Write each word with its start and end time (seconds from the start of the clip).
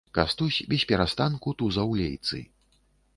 Кастусь 0.17 0.55
бесперастанку 0.71 1.53
тузаў 1.59 1.93
лейцы. 1.99 2.41